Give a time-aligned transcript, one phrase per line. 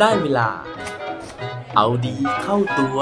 [0.00, 0.48] ได้เวลา
[1.76, 2.98] เอาดีเข้าตัว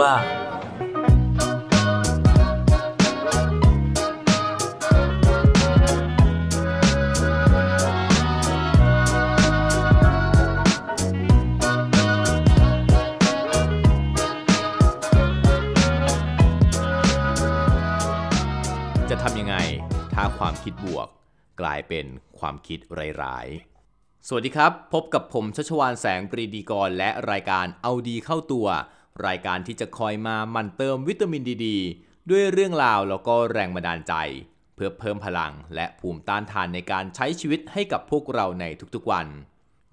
[19.11, 19.57] จะทำยังไง
[20.15, 21.09] ถ้าความคิดบวก
[21.61, 22.07] กลายเป็น
[22.39, 22.79] ความคิด
[23.23, 23.78] ร้ายๆ
[24.27, 28.67] สวัสดีครับ พบกับผมชัชวานแสงปรีดีกร และรายการเอาดีเข้าตัว
[29.27, 31.67] รายการที่จะคอยมามันเติมวิตามินดีด
[32.31, 34.15] ด้วยเรื่องราวแล้วก็แรงบันดาลใจ
[34.75, 39.27] เพื่อเพิ่มพลังและภูมิต้านทานในการใช้ชีวิตให้กับพวกเราในทุกๆวัน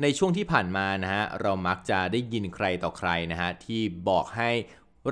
[0.02, 4.52] ในช่วงที่ผ่านมานะฮะเรามักจะได้ยินใครต่อใครนะฮะที่บอกให้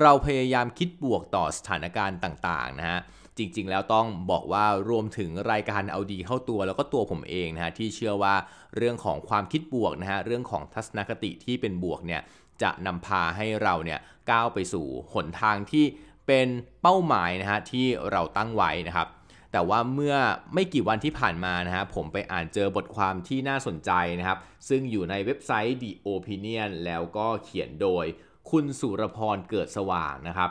[0.00, 2.98] เราพยายามคิดบวกต่อสถานการณ์ต่างๆนะฮะ
[3.38, 8.34] จริง ๆ แล้วต้องบอกว่ารวมถึงรายการเอาดีเข้าตัวแล้วก็ตัวผมเองนะฮะที่เชื่อว่า
[8.76, 12.22] เรื่องของความคิดบวกนะฮะเรื่องของทัศนคติที่เป็นบวกเนี่ย
[12.62, 15.84] จะนำพาให้เราเนี่ยก้าวไปสู่หนทางที่
[16.26, 16.48] เป็น
[16.82, 19.08] เป้าหมายนะฮะที่เราตั้งไว้นะครับ
[19.52, 20.16] แต่ว่าเมื่อ
[20.54, 28.04] ไม่กี่วันที่ผ่านมานะฮะผมไปอ่านเจอบทความที่น่าสนใจนะครับ ซึ่งอยู่ในเว็บไซต์ The Opinion แล้วก็เขียนโดย
[28.50, 30.50] คุณสุรพรเกิดสว่างนะครับ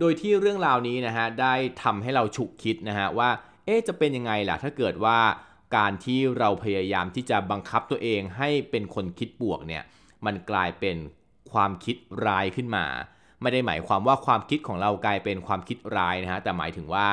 [0.00, 3.30] โดยที่เรื่องราวนี้นะฮะได้ทำให้เราฉุกคิดนะฮะว่า
[3.64, 5.18] เอ๊ะจะเป็นยังไงล่ะถ้าเกิดว่า
[5.76, 9.82] การที่เราพยายามที่จะบังคับตัวเองให้เป็นคนคิดบวกเนี่ย
[10.26, 10.96] มันกลายเป็น
[11.52, 12.86] ความคิดร้ายขึ้นมา
[13.42, 17.06] ไม่ได้หมายความว่าความคิดของเรากลายเป็นความคิดร้ายนะฮะแต่หมายถึงว่า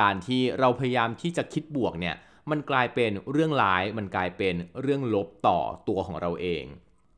[0.00, 2.14] การที่เราพยายามที่จะคิดบวกเนี่ย
[2.50, 6.64] มันกลายเป็นเรื่องร้าย มันกลายเป็นเรื่องลบต่อตัวของเราเอง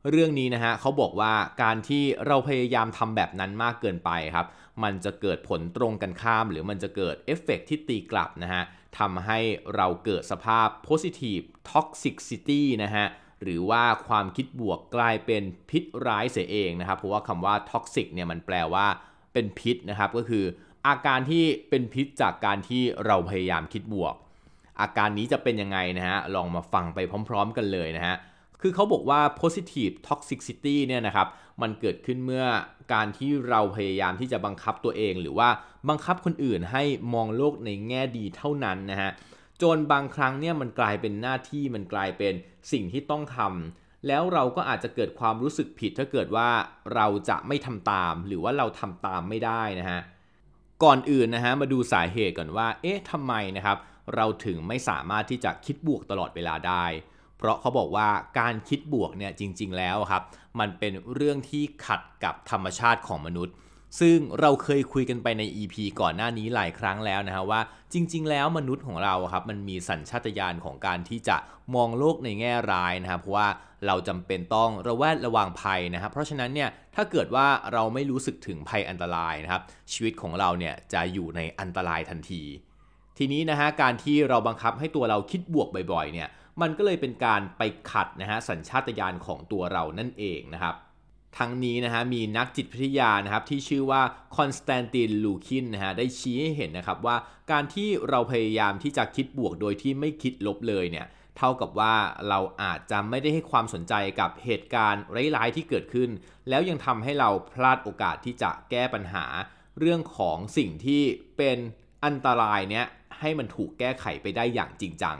[0.09, 1.33] เรื่องนี้นะฮะเขาบอกว่า
[1.63, 4.47] การที่เราพยายามทำแบบนั้นมากเกินไปครับ
[4.83, 8.63] มันจะเกิดผลตรงกันข้าม หรือมันจะเกิดเอฟเฟกที่ตีกลับนะฮะ
[8.99, 9.39] ทำให้
[9.75, 13.05] เราเกิดสภาพ positive toxicity นะฮะ
[13.43, 18.85] หรือว่าความคิดบวกกลายเป็นพิษร้ายเสียเองนะครับ เพราะว่าคำว่า toxic เนี่ยมันแปลว่า
[19.33, 20.45] เป็นพิษนะครับก็คือ
[20.87, 24.15] อาการที่เป็นพิษจากการที่เราพยายามคิดบวก
[24.81, 26.99] อาการนี้จะเป็นยังไงนะฮะลองมาฟังไป
[27.29, 28.15] พร้อม ๆ กันเลยนะฮะ
[28.61, 31.27] คือเขาบอกว่า positive toxicity เนี่ยนะครับ
[31.61, 32.45] มันเกิดขึ้นเมื่อ
[32.93, 35.49] การที่เราพยายามที่จะบังคับตัวเอง หรือว่า
[35.89, 36.83] บังคับคนอื่นให้
[37.13, 39.11] มองโลกในแง่ดีเท่านั้นนะฮะ
[39.61, 42.33] จนบางครั้งเนี่ยมันกลายเป็นหน้าที่ มันกลายเป็น
[42.71, 46.49] สิ่งที่ต้องทำ แล้วเราก็อาจจะเกิดความรู้สึกผิดถ้าเกิดว่า
[46.95, 49.99] เราจะไม่ทำตาม หรือว่าเราทำตามไม่ได้นะฮะ
[50.83, 53.77] ก่อนอื่นนะฮะมาดูสาเหตุก่อนว่า เอ๊ะทำไมนะครับ
[54.15, 56.85] เราถึงไม่สามารถที่จะคิดบวกตลอดเวลาได้
[57.39, 58.07] เพราะเขาบอกว่า
[58.39, 60.23] การคิดบวกเนี่ยจริง ๆ แล้วครับ
[60.59, 63.55] มันเป็นเรื่องที่ขัดกับธรรมชาติของมนุษย์
[63.99, 67.61] ซึ่งเราเคยคุยกันไปใน EP ก่อนหน้านี้หลายครั้งแล้วนะฮะว่า
[67.93, 71.37] จริง ๆ แล้วมนุษย์ของเราครับมันมีสัญชาตญาณของการที่จะ
[71.75, 73.47] มองโลกในแง่ร้ายนะครับเพราะว่า
[73.87, 79.61] เราจำเป็นต้องระแวดระวังภัยนะครับเพราะฉะนั้นเนี่ยถ้าเกิดว่าเราไม่รู้สึกถึงภัยอันตรายนะครับ
[79.91, 82.43] ชีวิตของเราเนี่ยจะอยู่ในอันตรายทันที
[83.17, 86.27] ทีนี้นะฮะการที่เราบังคับให้ตัวเราคิดบวกบ่อยๆเนี่ย
[86.61, 87.61] มันก็เลยเป็นการไป
[87.91, 90.75] ขัดนะฮะสัญชาตญาณของตัวเรานั่นเองนะครับ
[91.37, 94.01] ทั้งนี้นะฮะมีนักจิตวิทยานะครับที่ชื่อว่า
[94.37, 97.15] คอนสแตนตินลูคินนะฮะได้ชี้ให้เห็นนะครับว่า
[97.51, 101.95] การที่เราพยายามที่จะคิดบวกโดยที่ไม่คิดลบเลยเนี่ยเท่ากับว่า
[102.29, 105.03] เราอาจจะไม่ได้ให้ความสนใจกับเหตุการณ์
[105.35, 106.09] ร้ายๆที่เกิดขึ้น
[106.49, 109.25] แล้วยังทำให้เราพลาดโอกาสที่จะแก้ปัญหา
[109.79, 111.01] เรื่องของสิ่งที่
[111.37, 111.57] เป็น
[112.05, 112.85] อันตรายเนี้ย
[113.19, 115.17] ให้มันถูกแก้ไขไปได้อย่างจริงจัง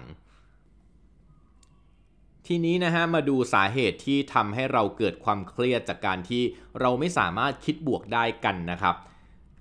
[2.51, 6.43] ทีนี้นะฮะมาดูสาเหตุที่ทำให้เราเกิดความเครียดจากการที่
[6.79, 8.95] เราไม่สามารถคิดบวกได้กันนะครับ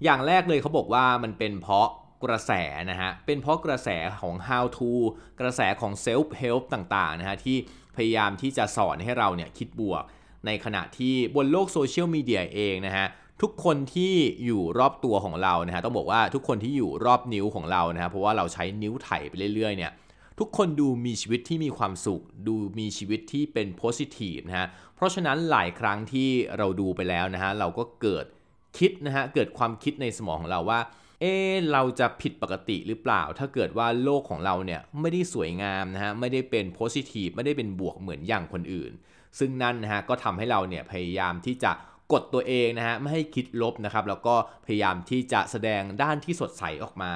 [0.05, 1.89] อย่างแรกเลยเขาบอกว่ามันเป็นเพราะ
[2.25, 2.53] กระแส
[2.91, 3.89] นะฮะ เป็นเพราะกระแส
[4.21, 4.91] ของ how to
[5.41, 7.57] กระแสของ self help ต่างๆนะฮะที่
[7.97, 10.03] พยายามที่จะสอนให้เราเนี่ยคิดบวก
[10.47, 13.07] ในขณะที่บนโลกโซเชียลมีเดียเองนะฮะ
[13.43, 19.93] ทุกคนที่อยู่รอบตัวของเรานะฮะต้องบอกว่าทุกคนที่อยู่รอบนิ้วของเรานะฮะเพราะว่าเราใช้นิ้วไถไปเรื่อยๆเนี่ย
[20.39, 28.27] ทุกคนดูมีชีวิตที่มีความสุข ดูมีชีวิตที่เป็นโพสิทีฟนะฮะ เพราะฉะนั้นหลายครั้งที่เราดูไปแล้วนะฮะ เราก็เกิด
[28.79, 30.81] คิดนะฮะ เกิดความคิดในสมองของเราว่า
[31.21, 38.93] เออเราจะผิดปกติหรือเปล่า ถ้าเกิดว่าโลกของเราเนี่ยไม่ได้สวยงามนะฮะ ไม่ได้เป็นโพสิทีฟไม่ได้เป็นบวกเหมือนอย่างคนอื่น
[39.39, 41.73] ซึ่งนั่นนะฮะก็ทำให้เราเนี่ยพยายามที่จะ
[42.13, 44.35] กดตัวเองนะฮะไม่ให้คิดลบนะครับ แล้วก็
[44.67, 47.13] พยายามที่จะแสดงด้านที่สดใสออกมา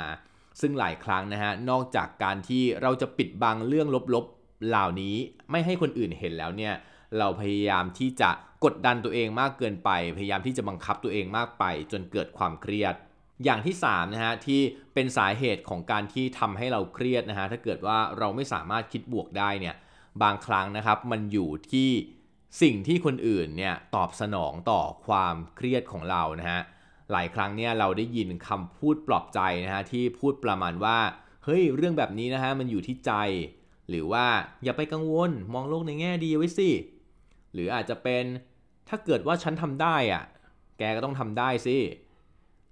[0.60, 5.16] ซึ่งหลายครั้งนะฮะนอกจากการที่เราจะปิดบังเรื่องลบๆเหล่านี้
[5.50, 6.74] ไม่ให้คนอื่นเห็นแล้วเนี่ย
[7.18, 8.30] เราพยายามที่จะ
[8.64, 12.94] กดดันตัวเองมากเกินไป พยายามที่จะบังคับตัวเองมากไป จนเกิดความเครียด
[13.44, 14.60] อย่างที่3นะฮะที่
[14.94, 19.76] เป็นสาเหตุของการที่ทำให้เราเครียดนะฮะถ้าเกิดว่าเราไม่สามารถคิดบวกได้เนี่ย
[20.22, 21.90] บางครั้งนะครับมันอยู่ที่
[22.62, 26.62] สิ่งที่คนอื่นเนี่ยตอบสนองต่อความเครียดของเรานะฮะ
[27.12, 30.98] หลายครั้งเนี่ยเราได้ยินคำพูดปลอบใจนะฮะที่พูดประมาณว่า
[31.44, 33.12] เฮ้ยเรื่องแบบนี้นะฮะมันอยู่ที่ใจ
[33.90, 34.26] หรือว่า
[34.64, 36.70] อย่าไปกังวลมองโลกในแง่ดีไว้สิ
[37.54, 38.24] หรืออาจจะเป็น
[38.88, 40.22] ถ้าเกิดว่าฉันทำได้อะ
[40.78, 41.78] แกก็ต้องทำได้สิ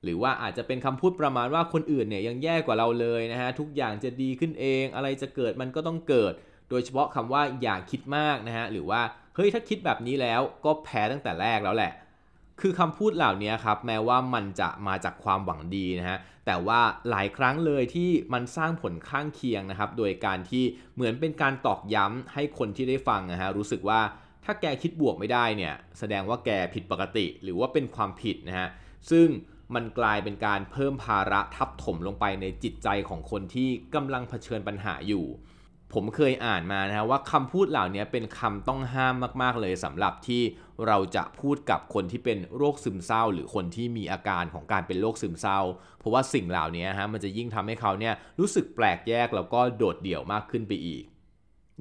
[0.05, 6.33] หรือว่าอาจจะเป็นคำพูดประมาณว่าคนอื่นเนี่ยยังแย่กว่าเราเลยนะฮะทุกอย่างจะดีขึ้นเอง อะไรจะเกิดมันก็ต้องเกิด
[6.71, 9.01] โดยเฉพาะคำว่าอย่าคิดมากนะฮะหรือว่า
[9.35, 11.93] เฮ้ยถ้าคิดแบบนี้แล้วก็แพ้ตั้งแต่แรกแล้วแหละ
[12.61, 16.81] คือคำพูดเหล่านี้ครับแม้ว่ามันจะมาจากความหวังดีนะฮะแต่ว่า
[17.11, 20.65] หลายครั้งเลยที่มันสร้างผลข้างเคียงนะครับ โดยการที่
[20.95, 24.01] เหมือนเป็นการตอกย้ำให้คนที่ได้ฟังนะฮะรู้สึกว่า
[24.45, 28.69] ถ้าแกคิดบวกไม่ได้เนี่ยแสดงว่าแกผิดปกติหรือว่าเป็นความผิดนะฮะ
[29.11, 29.29] ซึ่ง
[29.75, 35.25] มันกลายเป็นการเพิ่มภาระทับถมลงไปในจิตใจของคนที่กำลังเผชิญปัญหาอยู่
[35.95, 40.43] ผมเคยอ่านมานะฮะว่าคำพูดเหล่านี้เป็นคำต้องห้ามมาก ๆ เลยสำหรับที่
[40.87, 45.61] เราจะพูดกับคนที่เป็นโรคซึมเศร้า หรือคนที่มีอาการของการเป็นโรคซึมเศร้า
[45.99, 51.05] เพราะว่าสิ่งเหล่านี้ฮะมันจะยิ่งทำให้เขาเนี่ยรู้สึกแปลกแยกแล้วก็โดดเดี่ยวมากขึ้นไปอีก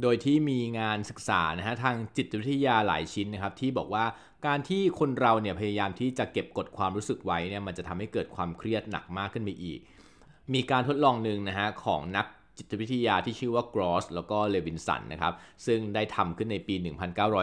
[0.02, 4.06] โดยที่มีงานศึกษานะฮะทางจิตวิทยาหลายชิ้นนะครับที่บอกว่า
[4.46, 9.80] การที่คนเราเนี่ยพยายามที่จะเก็บกดความรู้สึกไว้เนี่ยมันจะทำให้เกิดความเครียดหนักมากขึ้นไปอีก
[10.54, 12.28] มีการทดลองหนึ่งนะฮะของนัก
[12.60, 15.34] จิตวิทยาที่ชื่อว่ากรอสแล้วก็เลวินสันนะครับ
[15.66, 16.76] ซึ่งได้ทำขึ้นในปี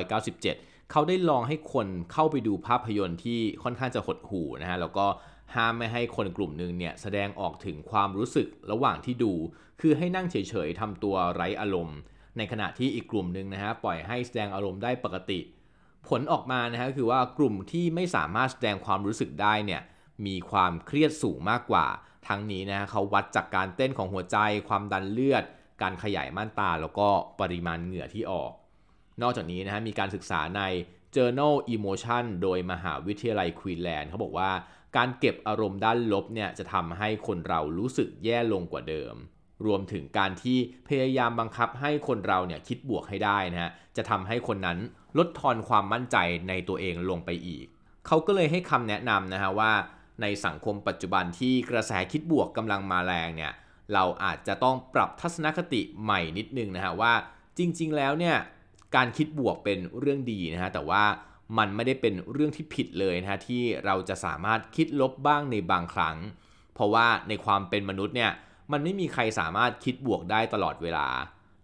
[0.07, 5.07] 1997 เขาได้ลองให้คนเข้าไปดูภาพยนตร์ที่ค่อนข้างจะหดหู่นะฮะแล้วก็
[5.55, 9.33] ห้ามไม่ให้คนกลุ่มหนึ่งเนี่ยแสดงออกถึงความรู้สึกระหว่างที่ดู
[9.81, 10.37] คือให้นั่งเฉ
[10.67, 11.99] ยๆทำตัวไร้อารมณ์
[12.37, 15.41] ในขณะที่อีกกลุ่มหนึ่งนะฮะปล่อยให้แสดงอารมณ์ได้ปกติ
[16.09, 19.83] ผลออกมานะฮะคือว่ากลุ่มที่ไม่สามารถแสดงความรู้สึกได้เนี่ย
[20.27, 21.87] มีความเครียดสูงมากกว่า
[22.28, 24.37] ทั้งนี้นะเขาวัดจากการเต้นของหัวใจ
[24.69, 25.44] ความดันเลือด
[25.82, 27.08] การขยายม่านตาแล้วก็
[27.40, 28.52] ปริมาณเหงื่อที่ออก
[29.23, 30.62] นอกจากนี้นะฮะมีการศึกษาใน
[31.14, 34.50] Journal Emotion โดยมหาวิทยาลัยควีนแลนด์เขาบอกว่า
[34.96, 39.14] การเก็บอารมณ์ด้านลบเนี่ยจะทำให้คนเรารู้สึกแย่ลงกว่าเดิม
[39.67, 40.58] รวมถึงการที่
[40.88, 44.79] พยายามบังคับให้คนเราเนี่ยคิดบวกให้ได้นะฮะจะทำให้คนนั้น
[45.19, 46.17] ลดทอนความมั่นใจ
[46.49, 47.67] ในตัวเองลงไปอีก
[48.06, 49.72] เขาก็เลยให้คำแนะนำนะฮะว่า
[50.23, 53.53] ในสังคมปัจจุบันที่กระแสคิดบวกกำลังมาแรงเนี่ย
[53.95, 57.13] เราอาจจะต้องปรับทัศนคติใหม่นิดนึงนะฮะว่า
[57.59, 58.37] จริง ๆ แล้วเนี่ย
[58.97, 61.05] การคิดบวกเป็นเรื่องดีนะฮะแต่ว่า
[61.59, 66.17] มันไม่ได้เป็นเรื่องที่ผิดเลยนะฮะที่เราจะสามารถคิดลบบ้างในบางครั้ง
[66.75, 68.33] เพราะว่าในความเป็นมนุษย์เนี่ย
[68.73, 71.09] มันไม่มีใครสามารถคิดบวกได้ตลอดเวลา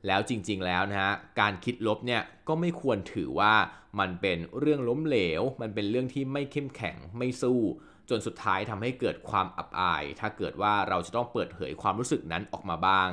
[0.07, 3.55] แล้วจริง ๆ แล้วนะฮะการคิดลบเนี่ยก็ไม่ควรถือว่า
[4.01, 7.61] มันเป็นเรื่องล้มเหลว มันเป็นเรื่องที่ไม่เข้มแข็งไม่สู้
[8.13, 13.11] จนสุดท้ายทำให้เกิดความอับอาย ถ้าเกิดว่าเราจะต้องเปิดเผยความรู้สึกนั้นออกมาบ้าง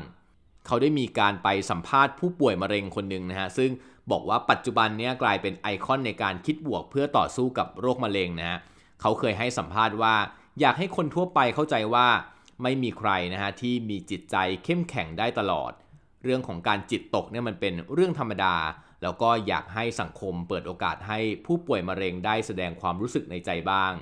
[0.67, 3.71] เขาได้มีการไปสัมภาษณ์ผู้ป่วยมะเร็งคนหนึ่งนะฮะซึ่ง
[4.11, 8.59] บอกว่าปัจจุบันนี้กลายเป็นไอคอนในการคิดบวกเพื่อต่อสู้กับโรคมะเร็งนะฮะ
[9.01, 10.15] เขาเคยให้สัมภาษณ์ว่า
[10.59, 12.07] อยากให้คนทั่วไปเข้าใจว่า
[12.63, 15.71] ไม่มีใครนะฮะที่มีจิตใจเข้มแข็งได้ตลอด
[16.23, 18.55] เรื่องของการจิตตกเนี่ยมันเป็นเรื่องธรรมดา
[19.03, 23.93] แล้วก็อยากให้สังคมเปิดโอกาสให้ผู้ป่วยมะเร็งได้แสดงความรู้สึกในใจบ้าง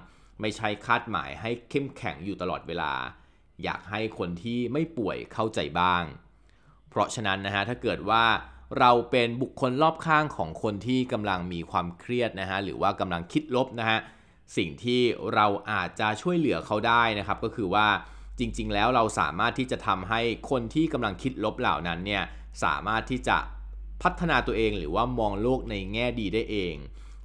[0.41, 2.93] ไม่ใช่คาดหมายให้เข้มแข็งอยู่ตลอดเวลา
[3.63, 6.03] อยากให้คนที่ไม่ป่วยเข้าใจบ้าง
[6.89, 8.25] เพราะฉะนั้นนะฮะถ้าเกิดว่า
[8.79, 13.99] เราเป็นบุคคลรอบข้างของคนที่กำลังมีความเครียดนะฮะหรือว่ากำลังคิดลบนะฮะ
[14.57, 15.01] สิ่งที่
[15.33, 17.87] เราอาจจะช่วยเหลือเขาได้นะครับก็คือว่า
[18.39, 22.23] จริง ๆ แล้วเราสามารถที่จะทำให้คนที่กำลังคิดลบเหล่านั้นเนี่ย
[22.63, 23.37] สามารถที่จะ
[24.03, 26.75] พัฒนาตัวเองหรือว่ามองโลกในแง่ดีได้เอง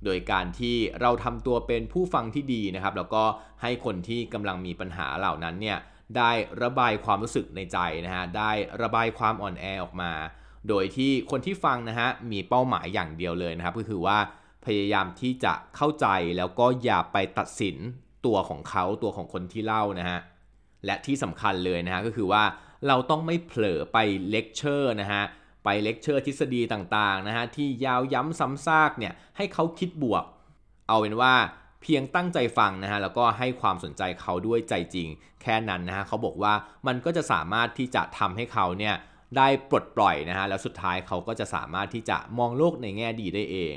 [0.05, 3.25] โดยการที่เราทำตัวเป็นผู้ฟังที่ดีนะครับแล้วก็
[3.63, 5.79] ให้คนที่กำลังมีปัญหาเหล่านั้นเนี่ย
[6.17, 6.33] ได้
[6.63, 10.13] ระบายความรู้สึกในใจนะฮะได้ระบายความอ่อนแอออกมา
[10.69, 14.19] โดยที่คนที่ฟังนะฮะมีเป้าหมายอย่างเดียวเลยนะครับก็คือว่า
[14.67, 16.07] พยายามที่จะเข้าใจ
[16.37, 17.77] แล้วก็อย่าไปตัดสิน
[18.27, 20.19] ตัวของเขาตัวของคนที่เล่านะฮะ
[20.87, 22.43] และที่สำคัญเลยนะฮะก็คือว่า
[22.89, 23.99] เราต้องไม่เผลอไป
[24.31, 25.23] เลคเชอร์นะฮะ
[25.65, 30.25] ไปเลคเชอร์ทฤษฎีต่างๆนะฮะที่ยาวย้ำซ้ำซากเนี่ยให้เขาคิดบวก
[30.89, 31.35] เอาเป็นว่า
[31.83, 35.09] เพียงตั้งใจฟังนะฮะแล้วก็ให้ความสนใจเขาด้วยใจจริง
[35.43, 36.55] แค่นั้นนะฮะเขาบอกว่า
[36.87, 38.95] มันก็จะสามารถที่จะทำให้เขาเนี่ย
[39.37, 43.77] ได้ปลดปล่อยนะฮะแล้วสุดท้ายเขาก็จะสามารถที่จะมองโลกในแง่ดีได้เอง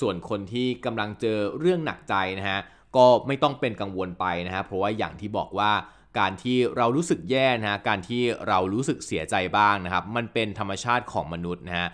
[0.00, 2.60] ส่วนคนที่กำลังเจอเรื่องหนักใจนะฮะ
[2.96, 5.70] ก็ไม่ต้องเป็นกังวลไปนะฮะเพราะว่าอย่างที่บอกว่า
[6.18, 11.88] การที่เรารู้สึกแย่นะฮะการที่เรารู้สึกเสียใจบ้างนะครับ มันเป็นธรรมชาติของมนุษย์นะฮะ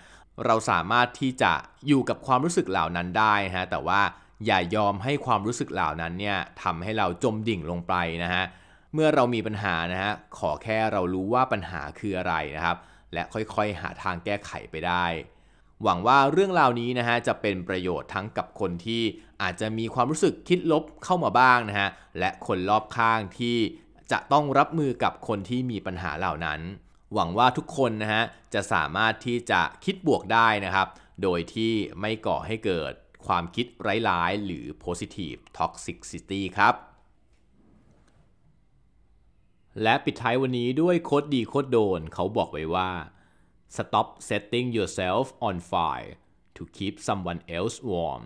[0.47, 1.53] เราสามารถที่จะ
[1.87, 4.01] อยู่กับความรู้สึกเหล่านั้นได้นะฮะแต่ว่า
[4.47, 7.95] อย่ายอมให้ความรู้สึกเหล่านั้นเนี่ยทำให้เราจมดิ่งลงไป
[8.25, 8.45] นะฮะ
[8.95, 12.77] เมื่อเรามีปัญหานะฮะขอแค่เรารู้ว่าปัญหาคืออะไรนะครับ
[13.13, 15.07] และค่อยๆหาทางแก้ไขไปได้
[15.83, 19.03] หวังว่าเรื่องราวนี้นะฮะจะเป็นประโยชน์ทั้งกับคนที่
[19.43, 23.57] อาจจะมีความรู้สึกคิดลบเข้ามาบ้างนะฮะและคนรอบข้างที่
[24.13, 26.61] จะต้องรับมือกับคนที่มีปัญหาเหล่านั้น
[27.15, 28.23] หวังว่าทุกคนนะฮะ
[28.55, 30.89] จะสามารถที่จะคิดบวกได้นะครับ
[31.23, 32.93] โดยที่ไม่ก่อให้เกิด
[33.27, 33.67] ความคิด
[34.09, 36.75] ร้ายๆ หรือ positive toxicity ครับ
[39.83, 42.91] และปิดท้ายวันนี้ด้วยโคดดีโคดโดนเขาบอกไว้ว่า
[43.77, 46.13] stop setting yourself on fire
[46.57, 48.25] to keep someone else warm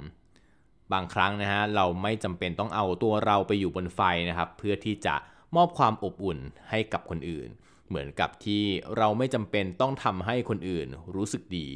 [0.92, 5.14] บางครั้งนะฮะเราไม่จำเป็นต้องเอาตัวเราไปอยู่บนไฟนะครับ เพื่อที่จะ
[5.56, 6.38] มอบความอบอุ่น
[6.70, 7.48] ให้กับคนอื่น
[7.88, 8.64] เหมือนกับที่
[8.96, 11.68] เราไม่จำเป็นต้องทำให้คนอื่นรู้สึกดี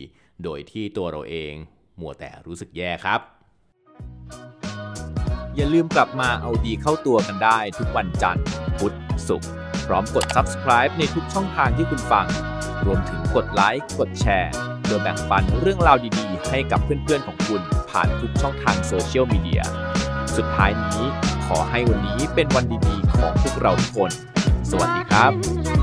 [0.44, 1.52] โดยที่ตัวเราเอง
[2.00, 3.20] มัวแต่รู้สึกแย่ครับ
[5.56, 8.44] อย่าลืมกลับมาเอาดีเข้าตัวกันได้ทุกวันจันทร์
[8.78, 8.96] พุธ
[9.28, 9.50] ศุกร์
[9.86, 12.26] พร้อมกด subscribe ในทุกช่องทางที่คุณฟัง
[12.86, 14.52] รวมถึงกดไลค์กดแชร์
[14.82, 19.62] เพื่อแบ่งปันเรื่องราวดีๆ ให้กับเพื่อนๆของคุณผ่านทุกช่องทางโซเชียลมีเดีย
[20.36, 21.02] สุดท้ายนี้
[21.46, 24.10] ขอให้วันนี้เป็นวันดีๆ ของพวกเราทุกคน
[24.70, 25.75] สวัสดีครับ